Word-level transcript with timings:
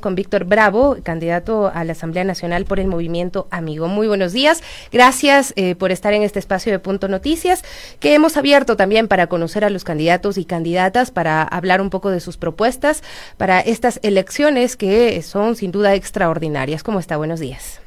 con 0.00 0.16
Víctor 0.16 0.44
Bravo, 0.44 0.96
candidato 1.04 1.70
a 1.72 1.84
la 1.84 1.92
Asamblea 1.92 2.24
Nacional 2.24 2.64
por 2.64 2.80
el 2.80 2.88
Movimiento 2.88 3.46
Amigo. 3.52 3.86
Muy 3.86 4.08
buenos 4.08 4.32
días. 4.32 4.60
Gracias 4.90 5.52
eh, 5.54 5.76
por 5.76 5.92
estar 5.92 6.12
en 6.14 6.24
este 6.24 6.40
espacio 6.40 6.72
de 6.72 6.80
Punto 6.80 7.06
Noticias, 7.06 7.62
que 8.00 8.12
hemos 8.12 8.36
abierto 8.36 8.76
también 8.76 9.06
para 9.06 9.28
conocer 9.28 9.64
a 9.64 9.70
los 9.70 9.84
candidatos 9.84 10.36
y 10.36 10.44
candidatas, 10.44 11.12
para 11.12 11.44
hablar 11.44 11.80
un 11.80 11.90
poco 11.90 12.10
de 12.10 12.18
sus 12.18 12.36
propuestas 12.36 13.04
para 13.36 13.60
estas 13.60 14.00
elecciones 14.02 14.76
que 14.76 15.22
son 15.22 15.54
sin 15.54 15.70
duda 15.70 15.94
extraordinarias. 15.94 16.82
¿Cómo 16.82 16.98
está? 16.98 17.16
Buenos 17.16 17.38
días. 17.38 17.78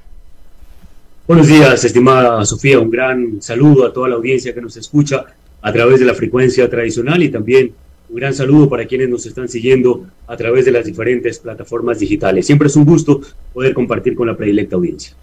Buenos 1.28 1.48
días, 1.48 1.84
estimada 1.84 2.46
Sofía. 2.46 2.80
Un 2.80 2.90
gran 2.90 3.42
saludo 3.42 3.86
a 3.86 3.92
toda 3.92 4.08
la 4.08 4.16
audiencia 4.16 4.54
que 4.54 4.62
nos 4.62 4.78
escucha 4.78 5.26
a 5.62 5.74
través 5.74 6.00
de 6.00 6.06
la 6.06 6.14
frecuencia 6.14 6.70
tradicional 6.70 7.22
y 7.22 7.30
también 7.30 7.74
un 8.12 8.18
gran 8.18 8.34
saludo 8.34 8.68
para 8.68 8.86
quienes 8.86 9.08
nos 9.08 9.26
están 9.26 9.48
siguiendo 9.48 10.06
a 10.28 10.36
través 10.36 10.66
de 10.66 10.72
las 10.72 10.86
diferentes 10.86 11.40
plataformas 11.40 11.98
digitales. 12.00 12.46
Siempre 12.46 12.68
es 12.68 12.76
un 12.76 12.84
gusto 12.84 13.22
poder 13.54 13.74
compartir 13.74 14.16
con 14.16 14.28
la 14.28 14.36
predilecta 14.36 14.76
audiencia. 14.76 15.16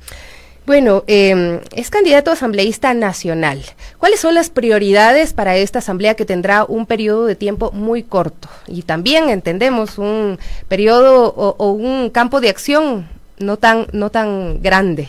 Bueno, 0.65 1.05
eh, 1.07 1.61
es 1.77 1.91
candidato 1.91 2.31
asambleísta 2.31 2.95
nacional. 2.95 3.62
¿Cuáles 3.98 4.21
son 4.21 4.35
las 4.35 4.48
prioridades 4.48 5.35
para 5.35 5.59
esta 5.59 5.81
asamblea 5.81 6.15
que 6.15 6.25
tendrá 6.25 6.65
un 6.65 6.87
periodo 6.87 7.27
de 7.27 7.37
tiempo 7.37 7.73
muy 7.73 8.03
corto? 8.03 8.48
Y 8.67 8.83
también 8.83 9.29
entendemos 9.29 9.98
un 9.98 10.39
periodo 10.69 11.27
o, 11.27 11.57
o 11.59 11.73
un 11.73 12.09
campo 12.09 12.41
de 12.41 12.48
acción 12.48 13.07
no 13.39 13.59
tan, 13.59 13.87
no 13.93 14.11
tan 14.11 14.62
grande. 14.62 15.09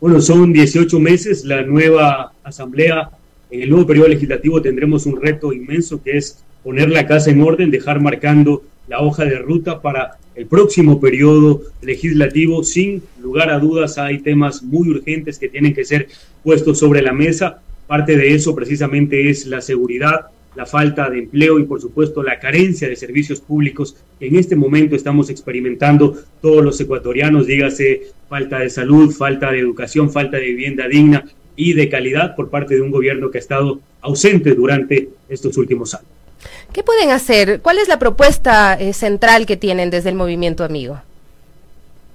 Bueno, 0.00 0.22
son 0.22 0.54
18 0.54 1.00
meses 1.00 1.44
la 1.44 1.62
nueva 1.62 2.32
asamblea. 2.42 3.10
En 3.50 3.62
el 3.62 3.70
nuevo 3.70 3.86
periodo 3.86 4.08
legislativo 4.08 4.60
tendremos 4.60 5.04
un 5.04 5.20
reto 5.20 5.52
inmenso 5.52 6.02
que 6.02 6.16
es 6.16 6.44
poner 6.66 6.90
la 6.90 7.06
casa 7.06 7.30
en 7.30 7.40
orden, 7.42 7.70
dejar 7.70 8.00
marcando 8.00 8.64
la 8.88 9.00
hoja 9.00 9.24
de 9.24 9.38
ruta 9.38 9.80
para 9.80 10.18
el 10.34 10.46
próximo 10.46 11.00
periodo 11.00 11.62
legislativo. 11.80 12.64
Sin 12.64 13.04
lugar 13.22 13.50
a 13.50 13.60
dudas, 13.60 13.98
hay 13.98 14.18
temas 14.18 14.64
muy 14.64 14.88
urgentes 14.88 15.38
que 15.38 15.48
tienen 15.48 15.74
que 15.74 15.84
ser 15.84 16.08
puestos 16.42 16.80
sobre 16.80 17.02
la 17.02 17.12
mesa. 17.12 17.62
Parte 17.86 18.16
de 18.16 18.34
eso 18.34 18.52
precisamente 18.56 19.30
es 19.30 19.46
la 19.46 19.60
seguridad, 19.60 20.26
la 20.56 20.66
falta 20.66 21.08
de 21.08 21.20
empleo 21.20 21.60
y 21.60 21.66
por 21.66 21.80
supuesto 21.80 22.24
la 22.24 22.40
carencia 22.40 22.88
de 22.88 22.96
servicios 22.96 23.40
públicos 23.40 23.96
que 24.18 24.26
en 24.26 24.34
este 24.34 24.56
momento 24.56 24.96
estamos 24.96 25.30
experimentando 25.30 26.16
todos 26.42 26.64
los 26.64 26.80
ecuatorianos, 26.80 27.46
dígase 27.46 28.08
falta 28.28 28.58
de 28.58 28.70
salud, 28.70 29.12
falta 29.12 29.52
de 29.52 29.60
educación, 29.60 30.10
falta 30.10 30.38
de 30.38 30.46
vivienda 30.46 30.88
digna 30.88 31.26
y 31.54 31.74
de 31.74 31.88
calidad 31.88 32.34
por 32.34 32.50
parte 32.50 32.74
de 32.74 32.80
un 32.80 32.90
gobierno 32.90 33.30
que 33.30 33.38
ha 33.38 33.40
estado 33.40 33.78
ausente 34.00 34.52
durante 34.52 35.10
estos 35.28 35.56
últimos 35.58 35.94
años. 35.94 36.15
¿Qué 36.76 36.82
pueden 36.82 37.08
hacer? 37.08 37.60
¿Cuál 37.62 37.78
es 37.78 37.88
la 37.88 37.98
propuesta 37.98 38.74
eh, 38.74 38.92
central 38.92 39.46
que 39.46 39.56
tienen 39.56 39.88
desde 39.88 40.10
el 40.10 40.14
movimiento 40.14 40.62
amigo? 40.62 41.00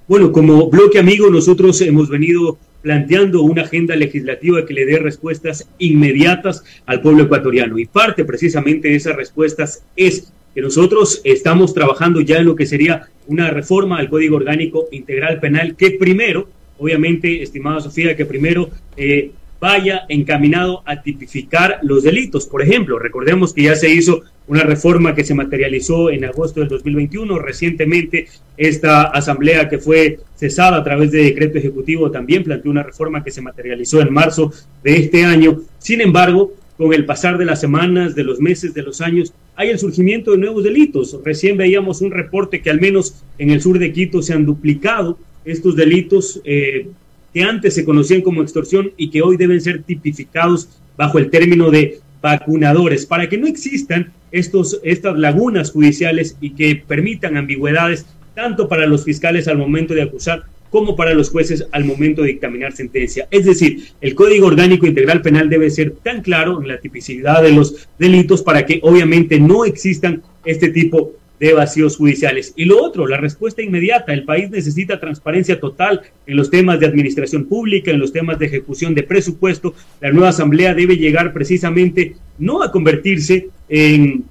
Bueno, 0.07 0.31
como 0.31 0.69
bloque 0.69 0.99
amigo 0.99 1.31
nosotros 1.31 1.81
hemos 1.81 2.09
venido 2.09 2.59
planteando 2.83 3.41
una 3.41 3.63
agenda 3.63 3.95
legislativa 3.95 4.63
que 4.63 4.75
le 4.75 4.85
dé 4.85 4.99
respuestas 4.99 5.67
inmediatas 5.79 6.63
al 6.85 7.01
pueblo 7.01 7.23
ecuatoriano. 7.23 7.79
Y 7.79 7.87
parte 7.87 8.23
precisamente 8.23 8.89
de 8.89 8.97
esas 8.97 9.15
respuestas 9.15 9.83
es 9.95 10.31
que 10.53 10.61
nosotros 10.61 11.21
estamos 11.23 11.73
trabajando 11.73 12.21
ya 12.21 12.37
en 12.37 12.45
lo 12.45 12.55
que 12.55 12.67
sería 12.67 13.07
una 13.25 13.49
reforma 13.49 13.97
al 13.97 14.11
Código 14.11 14.35
Orgánico 14.35 14.85
Integral 14.91 15.39
Penal 15.39 15.75
que 15.75 15.89
primero, 15.89 16.47
obviamente, 16.77 17.41
estimada 17.41 17.81
Sofía, 17.81 18.15
que 18.15 18.27
primero 18.27 18.69
eh, 18.95 19.31
vaya 19.61 20.05
encaminado 20.09 20.81
a 20.85 21.01
tipificar 21.01 21.79
los 21.83 22.03
delitos. 22.03 22.47
Por 22.47 22.63
ejemplo, 22.63 22.97
recordemos 22.97 23.53
que 23.53 23.63
ya 23.63 23.75
se 23.75 23.93
hizo 23.93 24.23
una 24.51 24.63
reforma 24.63 25.15
que 25.15 25.23
se 25.23 25.33
materializó 25.33 26.09
en 26.09 26.25
agosto 26.25 26.59
del 26.59 26.67
2021. 26.67 27.39
Recientemente, 27.39 28.27
esta 28.57 29.03
asamblea 29.03 29.69
que 29.69 29.77
fue 29.77 30.19
cesada 30.35 30.75
a 30.75 30.83
través 30.83 31.09
de 31.13 31.23
decreto 31.23 31.57
ejecutivo 31.57 32.11
también 32.11 32.43
planteó 32.43 32.69
una 32.69 32.83
reforma 32.83 33.23
que 33.23 33.31
se 33.31 33.41
materializó 33.41 34.01
en 34.01 34.11
marzo 34.11 34.51
de 34.83 34.97
este 34.97 35.23
año. 35.23 35.61
Sin 35.79 36.01
embargo, 36.01 36.53
con 36.77 36.93
el 36.93 37.05
pasar 37.05 37.37
de 37.37 37.45
las 37.45 37.61
semanas, 37.61 38.13
de 38.13 38.25
los 38.25 38.41
meses, 38.41 38.73
de 38.73 38.83
los 38.83 38.99
años, 38.99 39.31
hay 39.55 39.69
el 39.69 39.79
surgimiento 39.79 40.31
de 40.31 40.39
nuevos 40.39 40.65
delitos. 40.65 41.17
Recién 41.23 41.55
veíamos 41.55 42.01
un 42.01 42.11
reporte 42.11 42.61
que 42.61 42.69
al 42.69 42.81
menos 42.81 43.23
en 43.37 43.51
el 43.51 43.61
sur 43.61 43.79
de 43.79 43.93
Quito 43.93 44.21
se 44.21 44.33
han 44.33 44.45
duplicado 44.45 45.17
estos 45.45 45.77
delitos. 45.77 46.41
Eh, 46.43 46.87
que 47.33 47.43
antes 47.43 47.73
se 47.73 47.85
conocían 47.85 48.19
como 48.19 48.41
extorsión 48.41 48.91
y 48.97 49.09
que 49.09 49.21
hoy 49.21 49.37
deben 49.37 49.61
ser 49.61 49.83
tipificados 49.83 50.67
bajo 50.97 51.17
el 51.17 51.29
término 51.29 51.71
de 51.71 52.01
vacunadores, 52.21 53.05
para 53.05 53.27
que 53.27 53.37
no 53.37 53.47
existan 53.47 54.11
estos, 54.31 54.79
estas 54.83 55.17
lagunas 55.17 55.71
judiciales 55.71 56.37
y 56.39 56.51
que 56.51 56.75
permitan 56.75 57.37
ambigüedades 57.37 58.05
tanto 58.33 58.67
para 58.67 58.85
los 58.85 59.03
fiscales 59.03 59.47
al 59.47 59.57
momento 59.57 59.93
de 59.93 60.03
acusar 60.03 60.43
como 60.69 60.95
para 60.95 61.13
los 61.13 61.29
jueces 61.29 61.67
al 61.73 61.83
momento 61.83 62.21
de 62.21 62.29
dictaminar 62.29 62.71
sentencia. 62.71 63.27
Es 63.29 63.45
decir, 63.45 63.89
el 63.99 64.15
Código 64.15 64.47
Orgánico 64.47 64.87
Integral 64.87 65.21
Penal 65.21 65.49
debe 65.49 65.69
ser 65.69 65.91
tan 66.01 66.21
claro 66.21 66.61
en 66.61 66.69
la 66.69 66.79
tipicidad 66.79 67.43
de 67.43 67.51
los 67.51 67.89
delitos 67.99 68.41
para 68.41 68.65
que 68.65 68.79
obviamente 68.81 69.39
no 69.39 69.65
existan 69.65 70.23
este 70.45 70.69
tipo 70.69 71.11
de 71.41 71.53
vacíos 71.53 71.97
judiciales. 71.97 72.53
Y 72.55 72.65
lo 72.65 72.81
otro, 72.83 73.07
la 73.07 73.17
respuesta 73.17 73.63
inmediata. 73.63 74.13
El 74.13 74.25
país 74.25 74.51
necesita 74.51 74.99
transparencia 74.99 75.59
total 75.59 76.01
en 76.27 76.37
los 76.37 76.51
temas 76.51 76.79
de 76.79 76.85
administración 76.85 77.45
pública, 77.45 77.89
en 77.89 77.99
los 77.99 78.13
temas 78.13 78.37
de 78.37 78.45
ejecución 78.45 78.93
de 78.93 79.01
presupuesto. 79.01 79.73
La 79.99 80.11
nueva 80.11 80.29
asamblea 80.29 80.75
debe 80.75 80.97
llegar 80.97 81.33
precisamente 81.33 82.15
no 82.37 82.61
a 82.61 82.71
convertirse 82.71 83.49
en 83.69 84.25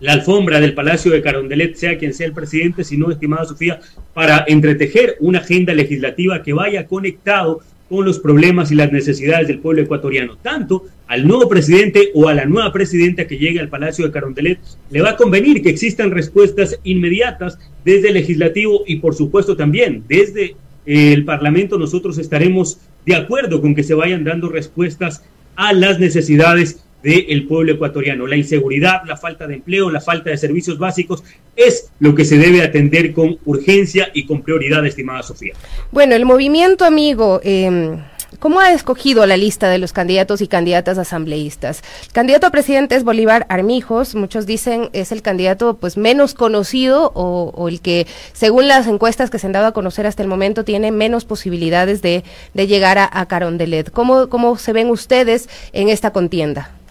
la 0.00 0.12
alfombra 0.12 0.60
del 0.60 0.74
Palacio 0.74 1.10
de 1.10 1.22
Carondelet, 1.22 1.74
sea 1.74 1.96
quien 1.96 2.12
sea 2.12 2.26
el 2.26 2.34
presidente, 2.34 2.84
sino, 2.84 3.10
estimada 3.10 3.46
Sofía, 3.46 3.80
para 4.12 4.44
entretejer 4.46 5.16
una 5.20 5.38
agenda 5.38 5.72
legislativa 5.72 6.42
que 6.42 6.52
vaya 6.52 6.86
conectado 6.86 7.62
con 7.92 8.06
los 8.06 8.20
problemas 8.20 8.72
y 8.72 8.74
las 8.74 8.90
necesidades 8.90 9.48
del 9.48 9.58
pueblo 9.58 9.82
ecuatoriano. 9.82 10.38
Tanto 10.40 10.86
al 11.08 11.28
nuevo 11.28 11.46
presidente 11.46 12.08
o 12.14 12.26
a 12.26 12.32
la 12.32 12.46
nueva 12.46 12.72
presidenta 12.72 13.26
que 13.26 13.36
llegue 13.36 13.60
al 13.60 13.68
Palacio 13.68 14.06
de 14.06 14.10
Carondelet 14.10 14.60
le 14.90 15.02
va 15.02 15.10
a 15.10 15.16
convenir 15.16 15.62
que 15.62 15.68
existan 15.68 16.10
respuestas 16.10 16.80
inmediatas 16.84 17.58
desde 17.84 18.08
el 18.08 18.14
legislativo 18.14 18.84
y 18.86 18.96
por 18.96 19.14
supuesto 19.14 19.58
también 19.58 20.04
desde 20.08 20.56
el 20.86 21.26
Parlamento 21.26 21.78
nosotros 21.78 22.16
estaremos 22.16 22.78
de 23.04 23.14
acuerdo 23.14 23.60
con 23.60 23.74
que 23.74 23.82
se 23.82 23.92
vayan 23.92 24.24
dando 24.24 24.48
respuestas 24.48 25.22
a 25.54 25.74
las 25.74 26.00
necesidades 26.00 26.81
del 27.02 27.46
pueblo 27.46 27.72
ecuatoriano. 27.72 28.26
La 28.26 28.36
inseguridad, 28.36 29.02
la 29.06 29.16
falta 29.16 29.46
de 29.46 29.54
empleo, 29.54 29.90
la 29.90 30.00
falta 30.00 30.30
de 30.30 30.36
servicios 30.36 30.78
básicos 30.78 31.22
es 31.56 31.90
lo 31.98 32.14
que 32.14 32.24
se 32.24 32.38
debe 32.38 32.62
atender 32.62 33.12
con 33.12 33.38
urgencia 33.44 34.10
y 34.14 34.24
con 34.26 34.42
prioridad, 34.42 34.86
estimada 34.86 35.22
Sofía. 35.22 35.54
Bueno, 35.90 36.14
el 36.14 36.24
movimiento 36.24 36.84
amigo... 36.84 37.40
Eh... 37.42 37.98
¿Cómo 38.38 38.60
ha 38.60 38.72
escogido 38.72 39.24
la 39.26 39.36
lista 39.36 39.68
de 39.68 39.78
los 39.78 39.92
candidatos 39.92 40.40
y 40.40 40.48
candidatas 40.48 40.98
asambleístas? 40.98 41.82
El 42.06 42.12
candidato 42.12 42.46
a 42.46 42.50
presidente 42.50 42.96
es 42.96 43.04
Bolívar 43.04 43.46
Armijos, 43.48 44.14
muchos 44.14 44.46
dicen 44.46 44.88
es 44.92 45.12
el 45.12 45.22
candidato 45.22 45.76
pues 45.76 45.96
menos 45.96 46.34
conocido 46.34 47.12
o, 47.14 47.68
el 47.68 47.80
que, 47.80 48.06
según 48.32 48.68
las 48.68 48.86
encuestas 48.86 49.30
que 49.30 49.38
se 49.38 49.46
han 49.46 49.52
dado 49.52 49.66
a 49.66 49.72
conocer 49.72 50.06
hasta 50.06 50.22
el 50.22 50.28
momento, 50.28 50.64
tiene 50.64 50.90
menos 50.90 51.24
posibilidades 51.24 52.02
de, 52.02 52.24
llegar 52.54 52.98
a, 52.98 53.26
Carondelet. 53.26 53.90
¿Cómo, 53.90 54.28
¿Cómo 54.28 54.56
se 54.56 54.72
ven 54.72 54.90
ustedes 54.90 55.48
en 55.72 55.88
esta 55.88 56.10
contienda? 56.10 56.81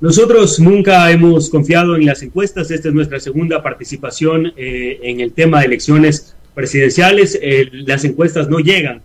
Nosotros 0.00 0.60
nunca 0.60 1.10
hemos 1.10 1.50
confiado 1.50 1.96
en 1.96 2.06
las 2.06 2.22
encuestas. 2.22 2.70
Esta 2.70 2.88
es 2.88 2.94
nuestra 2.94 3.18
segunda 3.18 3.64
participación 3.64 4.52
eh, 4.56 5.00
en 5.02 5.18
el 5.18 5.32
tema 5.32 5.58
de 5.58 5.66
elecciones 5.66 6.36
presidenciales. 6.54 7.36
Eh, 7.42 7.68
las 7.72 8.04
encuestas 8.04 8.48
no 8.48 8.60
llegan 8.60 9.02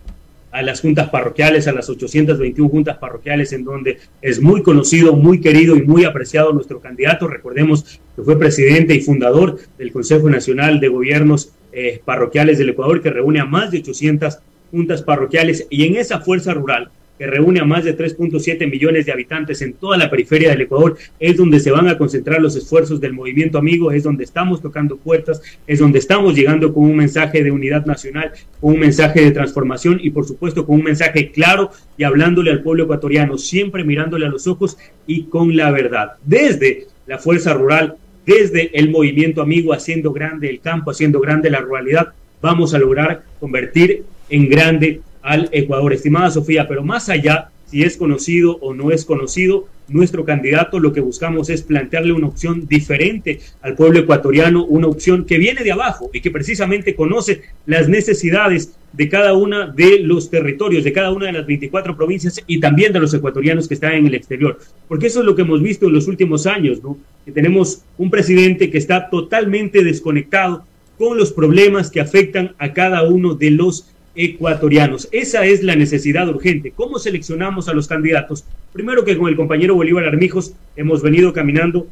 a 0.52 0.62
las 0.62 0.80
juntas 0.80 1.10
parroquiales, 1.10 1.66
a 1.66 1.72
las 1.72 1.90
821 1.90 2.70
juntas 2.70 2.98
parroquiales, 2.98 3.52
en 3.52 3.64
donde 3.64 3.98
es 4.22 4.40
muy 4.40 4.62
conocido, 4.62 5.16
muy 5.16 5.40
querido 5.40 5.74
y 5.74 5.82
muy 5.82 6.04
apreciado 6.04 6.52
nuestro 6.52 6.78
candidato. 6.78 7.26
Recordemos 7.26 8.00
que 8.14 8.22
fue 8.22 8.38
presidente 8.38 8.94
y 8.94 9.00
fundador 9.00 9.58
del 9.76 9.90
Consejo 9.90 10.30
Nacional 10.30 10.78
de 10.78 10.86
Gobiernos 10.86 11.50
eh, 11.72 12.02
Parroquiales 12.04 12.56
del 12.58 12.68
Ecuador, 12.68 13.02
que 13.02 13.10
reúne 13.10 13.40
a 13.40 13.46
más 13.46 13.72
de 13.72 13.78
800 13.78 14.38
juntas 14.70 15.02
parroquiales. 15.02 15.66
Y 15.70 15.88
en 15.88 15.96
esa 15.96 16.20
fuerza 16.20 16.54
rural, 16.54 16.92
que 17.18 17.26
reúne 17.26 17.60
a 17.60 17.64
más 17.64 17.84
de 17.84 17.96
3.7 17.96 18.68
millones 18.70 19.06
de 19.06 19.12
habitantes 19.12 19.62
en 19.62 19.74
toda 19.74 19.96
la 19.96 20.10
periferia 20.10 20.50
del 20.50 20.62
Ecuador, 20.62 20.96
es 21.20 21.36
donde 21.36 21.60
se 21.60 21.70
van 21.70 21.88
a 21.88 21.96
concentrar 21.96 22.40
los 22.40 22.56
esfuerzos 22.56 23.00
del 23.00 23.12
movimiento 23.12 23.58
amigo, 23.58 23.92
es 23.92 24.02
donde 24.02 24.24
estamos 24.24 24.60
tocando 24.60 24.96
puertas, 24.96 25.40
es 25.66 25.78
donde 25.78 25.98
estamos 25.98 26.34
llegando 26.34 26.72
con 26.72 26.84
un 26.84 26.96
mensaje 26.96 27.42
de 27.42 27.50
unidad 27.50 27.86
nacional, 27.86 28.32
con 28.60 28.74
un 28.74 28.80
mensaje 28.80 29.22
de 29.22 29.30
transformación 29.30 29.98
y 30.02 30.10
por 30.10 30.26
supuesto 30.26 30.66
con 30.66 30.76
un 30.76 30.84
mensaje 30.84 31.30
claro 31.30 31.70
y 31.96 32.04
hablándole 32.04 32.50
al 32.50 32.62
pueblo 32.62 32.84
ecuatoriano, 32.84 33.38
siempre 33.38 33.84
mirándole 33.84 34.26
a 34.26 34.30
los 34.30 34.46
ojos 34.46 34.76
y 35.06 35.24
con 35.24 35.56
la 35.56 35.70
verdad. 35.70 36.12
Desde 36.24 36.86
la 37.06 37.18
fuerza 37.18 37.54
rural, 37.54 37.96
desde 38.26 38.70
el 38.78 38.90
movimiento 38.90 39.42
amigo, 39.42 39.72
haciendo 39.72 40.12
grande 40.12 40.48
el 40.48 40.60
campo, 40.60 40.90
haciendo 40.90 41.20
grande 41.20 41.50
la 41.50 41.60
ruralidad, 41.60 42.08
vamos 42.40 42.74
a 42.74 42.78
lograr 42.78 43.22
convertir 43.38 44.04
en 44.30 44.48
grande 44.48 45.00
al 45.24 45.48
Ecuador. 45.50 45.92
Estimada 45.92 46.30
Sofía, 46.30 46.68
pero 46.68 46.84
más 46.84 47.08
allá 47.08 47.50
si 47.66 47.82
es 47.82 47.96
conocido 47.96 48.56
o 48.60 48.72
no 48.72 48.92
es 48.92 49.04
conocido, 49.04 49.66
nuestro 49.88 50.24
candidato 50.24 50.78
lo 50.78 50.92
que 50.92 51.00
buscamos 51.00 51.50
es 51.50 51.62
plantearle 51.62 52.12
una 52.12 52.28
opción 52.28 52.68
diferente 52.68 53.40
al 53.62 53.74
pueblo 53.74 53.98
ecuatoriano, 53.98 54.64
una 54.64 54.86
opción 54.86 55.24
que 55.24 55.38
viene 55.38 55.64
de 55.64 55.72
abajo 55.72 56.08
y 56.12 56.20
que 56.20 56.30
precisamente 56.30 56.94
conoce 56.94 57.42
las 57.66 57.88
necesidades 57.88 58.76
de 58.92 59.08
cada 59.08 59.32
una 59.34 59.66
de 59.66 59.98
los 59.98 60.30
territorios, 60.30 60.84
de 60.84 60.92
cada 60.92 61.10
una 61.10 61.26
de 61.26 61.32
las 61.32 61.46
24 61.46 61.96
provincias 61.96 62.40
y 62.46 62.60
también 62.60 62.92
de 62.92 63.00
los 63.00 63.12
ecuatorianos 63.12 63.66
que 63.66 63.74
están 63.74 63.94
en 63.94 64.06
el 64.06 64.14
exterior. 64.14 64.60
Porque 64.86 65.08
eso 65.08 65.20
es 65.20 65.26
lo 65.26 65.34
que 65.34 65.42
hemos 65.42 65.60
visto 65.60 65.86
en 65.86 65.94
los 65.94 66.06
últimos 66.06 66.46
años, 66.46 66.80
¿no? 66.82 66.96
Que 67.24 67.32
tenemos 67.32 67.82
un 67.98 68.08
presidente 68.08 68.70
que 68.70 68.78
está 68.78 69.10
totalmente 69.10 69.82
desconectado 69.82 70.64
con 70.96 71.18
los 71.18 71.32
problemas 71.32 71.90
que 71.90 72.00
afectan 72.00 72.54
a 72.58 72.72
cada 72.72 73.02
uno 73.02 73.34
de 73.34 73.50
los 73.50 73.90
ecuatorianos. 74.14 75.08
Esa 75.12 75.44
es 75.44 75.62
la 75.62 75.76
necesidad 75.76 76.28
urgente. 76.28 76.72
¿Cómo 76.74 76.98
seleccionamos 76.98 77.68
a 77.68 77.74
los 77.74 77.88
candidatos? 77.88 78.44
Primero 78.72 79.04
que 79.04 79.16
con 79.16 79.28
el 79.28 79.36
compañero 79.36 79.74
Bolívar 79.74 80.04
Armijos 80.04 80.52
hemos 80.76 81.02
venido 81.02 81.32
caminando 81.32 81.86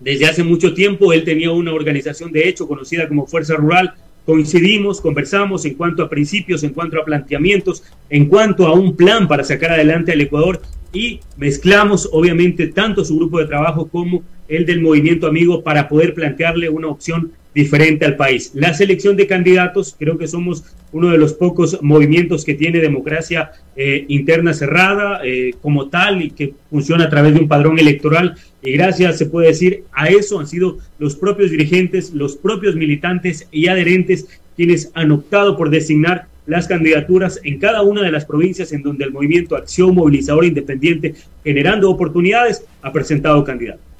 desde 0.00 0.26
hace 0.26 0.42
mucho 0.42 0.74
tiempo. 0.74 1.12
Él 1.12 1.24
tenía 1.24 1.50
una 1.50 1.72
organización 1.72 2.32
de 2.32 2.48
hecho 2.48 2.66
conocida 2.66 3.08
como 3.08 3.26
Fuerza 3.26 3.54
Rural. 3.54 3.94
Coincidimos, 4.24 5.00
conversamos 5.00 5.64
en 5.64 5.74
cuanto 5.74 6.02
a 6.02 6.08
principios, 6.08 6.62
en 6.62 6.70
cuanto 6.70 7.00
a 7.00 7.04
planteamientos, 7.04 7.82
en 8.08 8.26
cuanto 8.26 8.66
a 8.66 8.72
un 8.72 8.94
plan 8.94 9.26
para 9.26 9.42
sacar 9.42 9.72
adelante 9.72 10.12
al 10.12 10.20
Ecuador 10.20 10.60
y 10.92 11.20
mezclamos 11.36 12.08
obviamente 12.12 12.68
tanto 12.68 13.04
su 13.04 13.16
grupo 13.16 13.38
de 13.38 13.46
trabajo 13.46 13.88
como 13.88 14.22
el 14.48 14.66
del 14.66 14.82
movimiento 14.82 15.26
amigo 15.26 15.62
para 15.62 15.88
poder 15.88 16.14
plantearle 16.14 16.68
una 16.68 16.88
opción 16.88 17.32
diferente 17.54 18.04
al 18.04 18.16
país. 18.16 18.52
La 18.54 18.74
selección 18.74 19.16
de 19.16 19.26
candidatos, 19.26 19.94
creo 19.98 20.16
que 20.18 20.26
somos 20.26 20.64
uno 20.92 21.10
de 21.10 21.18
los 21.18 21.34
pocos 21.34 21.78
movimientos 21.82 22.44
que 22.44 22.54
tiene 22.54 22.80
democracia 22.80 23.52
eh, 23.76 24.04
interna 24.08 24.52
cerrada 24.54 25.20
eh, 25.24 25.54
como 25.60 25.88
tal 25.88 26.22
y 26.22 26.30
que 26.30 26.54
funciona 26.70 27.04
a 27.04 27.10
través 27.10 27.34
de 27.34 27.40
un 27.40 27.48
padrón 27.48 27.78
electoral. 27.78 28.36
Y 28.62 28.72
gracias, 28.72 29.18
se 29.18 29.26
puede 29.26 29.48
decir, 29.48 29.84
a 29.92 30.08
eso 30.08 30.38
han 30.38 30.46
sido 30.46 30.78
los 30.98 31.16
propios 31.16 31.50
dirigentes, 31.50 32.12
los 32.12 32.36
propios 32.36 32.74
militantes 32.74 33.48
y 33.50 33.68
adherentes 33.68 34.26
quienes 34.56 34.90
han 34.94 35.12
optado 35.12 35.56
por 35.56 35.70
designar 35.70 36.26
las 36.46 36.66
candidaturas 36.66 37.40
en 37.44 37.58
cada 37.58 37.82
una 37.82 38.02
de 38.02 38.10
las 38.10 38.24
provincias 38.24 38.72
en 38.72 38.82
donde 38.82 39.04
el 39.04 39.12
movimiento 39.12 39.56
Acción 39.56 39.94
Movilizadora 39.94 40.46
Independiente, 40.46 41.14
generando 41.44 41.90
oportunidades, 41.90 42.64
ha 42.82 42.92
presentado 42.92 43.44
candidatos. 43.44 43.91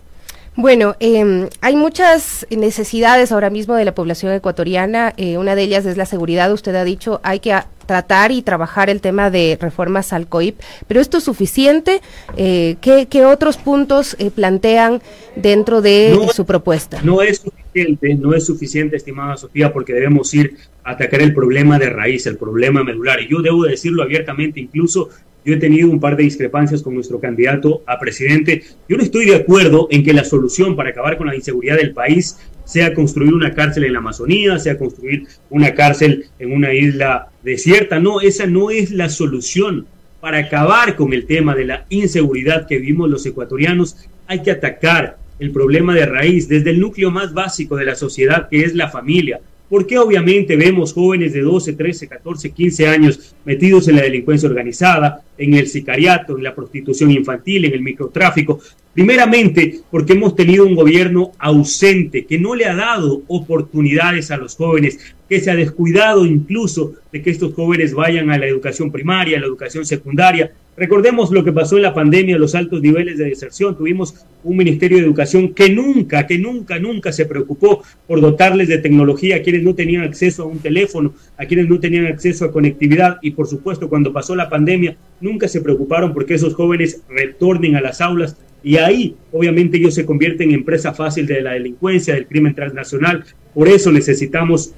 Bueno, 0.55 0.97
eh, 1.01 1.49
hay 1.63 1.77
muchas 1.77 2.47
necesidades 2.51 3.33
ahora 3.33 3.49
mismo 3.49 3.75
de 3.75 3.87
la 3.87 3.95
población 3.95 4.33
ecuatoriana. 4.33 5.15
Eh, 5.17 5.39
una 5.39 5.55
de 5.55 5.63
ellas 5.63 5.87
es 5.87 5.97
la 5.97 6.05
seguridad. 6.05 6.53
Usted 6.53 6.75
ha 6.75 6.85
dicho 6.85 7.21
hay 7.23 7.41
que 7.41 7.55
tratar 7.87 8.33
y 8.33 8.43
trabajar 8.43 8.91
el 8.91 9.01
tema 9.01 9.31
de 9.31 9.59
reformas 9.61 10.13
al 10.13 10.27
COIP, 10.29 10.59
pero 10.87 11.01
esto 11.01 11.19
es 11.19 11.25
suficiente. 11.25 12.01
Eh, 12.37 12.77
¿qué, 12.81 13.07
¿qué, 13.07 13.25
otros 13.25 13.57
puntos 13.57 14.17
eh, 14.19 14.31
plantean 14.31 15.03
dentro 15.37 15.83
de 15.83 16.19
su 16.35 16.45
propuesta? 16.47 17.01
No 17.03 17.23
es 17.23 17.39
suficiente, 17.39 18.15
no 18.15 18.35
es 18.35 18.47
suficiente, 18.47 18.97
estimada 18.97 19.37
Sofía, 19.37 19.73
porque 19.73 19.93
debemos 19.93 20.33
ir 20.35 20.57
a 20.85 20.93
atacar 20.93 21.23
el 21.23 21.35
problema 21.35 21.79
de 21.79 21.91
raíz, 21.91 22.27
el 22.27 22.37
problema 22.37 22.85
medular. 22.85 23.21
Y 23.21 23.29
yo 23.29 23.43
debo 23.43 23.65
decirlo 23.65 24.03
abiertamente, 24.03 24.61
incluso 24.61 25.09
yo 25.45 25.55
he 25.55 25.59
tenido 25.59 25.91
un 25.91 26.01
par 26.01 26.17
de 26.17 26.25
discrepancias 26.25 26.83
con 26.83 26.95
nuestro 26.95 27.21
candidato 27.21 27.83
a 27.87 27.99
presidente. 27.99 28.63
Yo 28.89 28.97
no 28.97 29.03
estoy 29.03 29.27
de 29.27 29.37
acuerdo 29.37 29.89
en 29.91 30.05
que 30.05 30.13
la 30.13 30.25
solución 30.25 30.77
para 30.77 30.91
acabar 30.91 31.17
con 31.17 31.27
la 31.27 31.35
inseguridad 31.35 31.77
del 31.77 31.93
país 31.93 32.39
sea 32.65 32.95
construir 32.95 33.35
una 33.35 33.53
cárcel 33.53 33.85
en 33.85 33.93
la 33.93 33.99
Amazonía, 33.99 34.59
sea 34.59 34.79
construir 34.79 35.27
una 35.51 35.75
cárcel 35.75 36.27
en 36.39 36.53
una 36.53 36.73
isla 36.73 37.29
desierta. 37.43 37.99
No, 37.99 38.21
esa 38.21 38.47
no 38.47 38.71
es 38.71 38.91
la 38.91 39.09
solución. 39.09 39.87
Para 40.21 40.39
acabar 40.39 40.95
con 40.95 41.13
el 41.13 41.27
tema 41.27 41.55
de 41.57 41.65
la 41.65 41.87
inseguridad 41.89 42.69
que 42.69 42.79
vivimos 42.79 43.11
los 43.11 43.27
ecuatorianos, 43.27 43.97
hay 44.29 44.43
que 44.43 44.53
atacar 44.53 45.19
el 45.41 45.51
problema 45.51 45.95
de 45.95 46.07
raíz 46.07 46.47
desde 46.47 46.71
el 46.71 46.79
núcleo 46.79 47.11
más 47.11 47.35
básico 47.35 47.77
de 47.77 47.87
la 47.87 47.97
sociedad, 47.97 48.49
que 48.49 48.63
es 48.63 48.77
la 48.77 48.89
familia, 48.89 49.41
porque 49.73 49.97
obviamente 49.97 50.55
vemos 50.55 50.93
jóvenes 50.93 51.33
de 51.33 51.41
12, 51.41 51.73
13, 51.73 52.07
14, 52.07 52.51
15 52.51 52.89
años 52.89 53.35
metidos 53.47 53.89
en 53.89 53.97
la 53.97 54.03
delincuencia 54.03 54.47
organizada, 54.47 55.23
en 55.39 55.55
el 55.55 55.67
sicariato, 55.67 56.37
en 56.37 56.45
la 56.45 56.55
prostitución 56.55 57.11
infantil, 57.11 57.65
en 57.65 57.73
el 57.73 57.81
microtráfico? 57.81 58.61
Primeramente, 58.93 59.81
porque 59.91 60.13
hemos 60.13 60.37
tenido 60.37 60.67
un 60.67 60.75
gobierno 60.75 61.33
ausente 61.39 62.27
que 62.27 62.39
no 62.39 62.55
le 62.55 62.67
ha 62.67 62.75
dado 62.75 63.23
oportunidades 63.29 64.31
a 64.31 64.37
los 64.37 64.57
jóvenes, 64.57 64.99
que 65.27 65.41
se 65.41 65.51
ha 65.51 65.57
descuidado 65.57 66.27
incluso 66.27 66.93
de 67.11 67.23
que 67.23 67.31
estos 67.31 67.55
jóvenes 67.55 67.95
vayan 67.95 68.31
a 68.31 68.37
la 68.37 68.47
educación 68.47 68.93
primaria, 68.93 69.39
a 69.39 69.41
la 69.41 69.47
educación 69.47 69.87
secundaria, 69.87 70.53
Recordemos 70.75 71.31
lo 71.31 71.45
que 71.45 71.53
pasó 71.53 71.77
en 71.77 71.83
la 71.83 71.93
pandemia, 71.93 72.39
los 72.39 72.55
altos 72.55 72.81
niveles 72.81 73.19
de 73.19 73.27
deserción. 73.27 73.77
Tuvimos 73.77 74.15
un 74.43 74.57
Ministerio 74.57 74.97
de 74.97 75.05
Educación 75.05 75.53
que 75.53 75.69
nunca, 75.69 76.27
que 76.27 76.39
nunca, 76.39 76.79
nunca 76.79 77.13
se 77.13 77.27
preocupó 77.27 77.83
por 78.07 78.23
dotarles 78.23 78.69
de 78.69 78.79
tecnología 78.79 79.37
a 79.37 79.43
quienes 79.43 79.65
no 79.65 79.75
tenían 79.75 80.03
acceso 80.03 80.45
a 80.45 80.47
un 80.47 80.61
teléfono, 80.61 81.13
a 81.37 81.45
quienes 81.45 81.69
no 81.69 81.79
tenían 81.79 82.07
acceso 82.07 82.47
a 82.47 82.53
conectividad. 82.53 83.19
Y 83.21 83.33
por 83.33 83.49
supuesto, 83.49 83.91
cuando 83.91 84.15
pasó 84.15 84.35
la 84.35 84.49
pandemia, 84.49 84.97
nunca 85.21 85.47
se 85.47 85.61
preocuparon 85.61 86.15
porque 86.15 86.35
esos 86.35 86.55
jóvenes 86.55 87.03
retornen 87.07 87.77
a 87.77 87.83
las 87.83 88.01
aulas. 88.01 88.39
Y 88.65 88.79
ahí, 88.79 89.15
obviamente, 89.31 89.77
ellos 89.77 89.95
se 89.95 90.07
convierten 90.07 90.53
en 90.53 90.65
presa 90.65 90.95
fácil 90.95 91.27
de 91.27 91.43
la 91.43 91.53
delincuencia, 91.53 92.15
del 92.15 92.27
crimen 92.27 92.55
transnacional. 92.55 93.25
Por 93.53 93.69
eso 93.69 93.93
necesitamos 93.93 94.73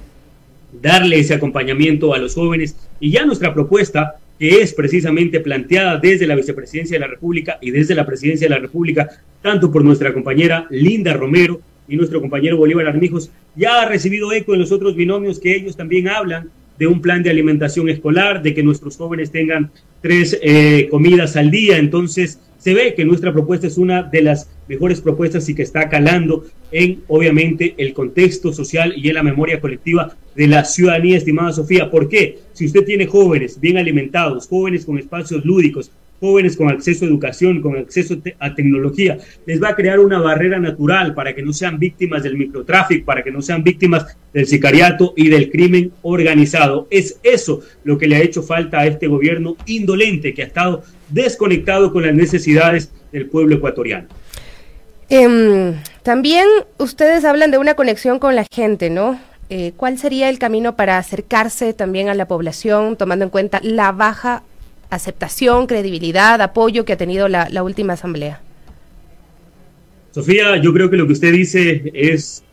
darle 0.81 1.19
ese 1.19 1.35
acompañamiento 1.35 2.13
a 2.13 2.17
los 2.17 2.35
jóvenes. 2.35 2.75
Y 2.99 3.11
ya 3.11 3.25
nuestra 3.25 3.53
propuesta 3.53 4.15
que 4.39 4.61
es 4.61 4.73
precisamente 4.73 5.39
planteada 5.39 5.97
desde 5.97 6.27
la 6.27 6.35
Vicepresidencia 6.35 6.95
de 6.95 6.99
la 6.99 7.07
República 7.07 7.57
y 7.61 7.71
desde 7.71 7.95
la 7.95 8.05
Presidencia 8.05 8.47
de 8.47 8.55
la 8.55 8.61
República, 8.61 9.09
tanto 9.41 9.71
por 9.71 9.83
nuestra 9.83 10.13
compañera 10.13 10.67
Linda 10.69 11.13
Romero 11.13 11.61
y 11.87 11.95
nuestro 11.95 12.19
compañero 12.19 12.57
Bolívar 12.57 12.87
Armijos, 12.87 13.31
ya 13.55 13.81
ha 13.81 13.87
recibido 13.87 14.31
eco 14.33 14.53
en 14.53 14.59
los 14.59 14.71
otros 14.71 14.95
binomios 14.95 15.39
que 15.39 15.55
ellos 15.55 15.77
también 15.77 16.07
hablan 16.07 16.49
de 16.77 16.87
un 16.87 17.01
plan 17.01 17.23
de 17.23 17.29
alimentación 17.29 17.89
escolar, 17.89 18.41
de 18.41 18.53
que 18.53 18.63
nuestros 18.63 18.97
jóvenes 18.97 19.31
tengan 19.31 19.71
tres 20.01 20.37
eh, 20.41 20.87
comidas 20.91 21.37
al 21.37 21.51
día. 21.51 21.77
Entonces, 21.77 22.39
se 22.65 22.73
ve 22.73 22.95
que 22.95 23.05
nuestra 23.05 23.31
propuesta 23.31 23.67
es 23.67 23.77
una 23.77 24.01
de 24.01 24.23
las 24.23 24.49
mejores 24.67 24.99
propuestas 24.99 25.47
y 25.49 25.53
que 25.53 25.61
está 25.61 25.87
calando 25.87 26.45
en, 26.71 27.03
obviamente, 27.07 27.75
el 27.77 27.93
contexto 27.93 28.51
social 28.53 28.91
y 28.97 29.07
en 29.07 29.13
la 29.13 29.21
memoria 29.21 29.61
colectiva 29.61 30.17
de 30.33 30.47
la 30.47 30.65
ciudadanía, 30.65 31.17
estimada 31.17 31.51
Sofía. 31.51 31.91
¿Por 31.91 32.09
qué? 32.09 32.39
Si 32.53 32.65
usted 32.65 32.83
tiene 32.83 33.05
jóvenes 33.05 33.59
bien 33.59 33.77
alimentados, 33.77 34.47
jóvenes 34.47 34.83
con 34.83 34.97
espacios 34.97 35.45
lúdicos, 35.45 35.91
jóvenes 36.19 36.57
con 36.57 36.69
acceso 36.69 37.05
a 37.05 37.07
educación, 37.07 37.61
con 37.61 37.77
acceso 37.77 38.17
a 38.39 38.55
tecnología, 38.55 39.19
les 39.45 39.61
va 39.61 39.69
a 39.69 39.75
crear 39.75 39.99
una 39.99 40.19
barrera 40.19 40.59
natural 40.59 41.13
para 41.13 41.35
que 41.35 41.43
no 41.43 41.53
sean 41.53 41.77
víctimas 41.77 42.23
del 42.23 42.35
microtráfico, 42.35 43.05
para 43.05 43.23
que 43.23 43.31
no 43.31 43.43
sean 43.43 43.63
víctimas 43.63 44.17
del 44.33 44.47
sicariato 44.47 45.13
y 45.15 45.29
del 45.29 45.51
crimen 45.51 45.91
organizado. 46.01 46.87
Es 46.89 47.19
eso 47.21 47.61
lo 47.83 47.97
que 47.99 48.07
le 48.07 48.15
ha 48.15 48.23
hecho 48.23 48.41
falta 48.41 48.79
a 48.79 48.87
este 48.87 49.05
gobierno 49.05 49.55
indolente 49.67 50.33
que 50.33 50.41
ha 50.41 50.47
estado 50.47 50.83
desconectado 51.09 51.91
con 51.91 52.03
las 52.03 52.13
necesidades 52.13 52.91
del 53.11 53.27
pueblo 53.27 53.55
ecuatoriano. 53.55 54.07
Eh, 55.09 55.73
también 56.03 56.47
ustedes 56.77 57.25
hablan 57.25 57.51
de 57.51 57.57
una 57.57 57.75
conexión 57.75 58.19
con 58.19 58.35
la 58.35 58.45
gente, 58.51 58.89
¿no? 58.89 59.19
Eh, 59.49 59.73
¿Cuál 59.77 59.99
sería 59.99 60.29
el 60.29 60.39
camino 60.39 60.75
para 60.75 60.97
acercarse 60.97 61.73
también 61.73 62.09
a 62.09 62.15
la 62.15 62.27
población, 62.27 62.97
tomando 62.97 63.25
en 63.25 63.29
cuenta 63.29 63.59
la 63.61 63.91
baja 63.91 64.43
aceptación, 64.89 65.67
credibilidad, 65.67 66.41
apoyo 66.41 66.85
que 66.85 66.93
ha 66.93 66.97
tenido 66.97 67.27
la, 67.27 67.47
la 67.49 67.61
última 67.61 67.93
asamblea? 67.93 68.41
Sofía, 70.11 70.57
yo 70.57 70.73
creo 70.73 70.89
que 70.89 70.97
lo 70.97 71.05
que 71.05 71.13
usted 71.13 71.31
dice 71.33 71.91
es 71.93 72.43